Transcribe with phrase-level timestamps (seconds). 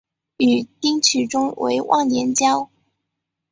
[0.37, 2.71] 与丁取忠为忘年交。